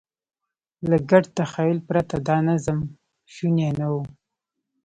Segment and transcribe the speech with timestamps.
[0.89, 2.79] له ګډ تخیل پرته دا نظم
[3.33, 3.95] شونی نه و.